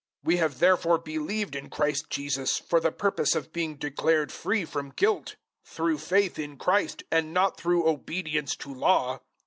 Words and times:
We 0.23 0.37
have 0.37 0.57
therefore 0.57 0.97
believed 0.97 1.55
in 1.55 1.69
Christ 1.69 2.09
Jesus, 2.09 2.57
for 2.57 2.79
the 2.79 2.91
purpose 2.91 3.35
of 3.35 3.53
being 3.53 3.75
declared 3.75 4.31
free 4.31 4.65
from 4.65 4.89
guilt, 4.89 5.35
through 5.63 5.99
faith 5.99 6.39
in 6.39 6.57
Christ 6.57 7.03
and 7.11 7.35
not 7.35 7.55
through 7.55 7.87
obedience 7.87 8.55
to 8.55 8.73
Law. 8.73 9.19